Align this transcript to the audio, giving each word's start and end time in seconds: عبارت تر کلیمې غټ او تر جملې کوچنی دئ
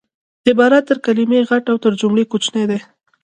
عبارت 0.49 0.83
تر 0.89 0.97
کلیمې 1.05 1.39
غټ 1.49 1.63
او 1.71 1.77
تر 1.83 1.91
جملې 1.99 2.23
کوچنی 2.31 2.63
دئ 2.69 2.79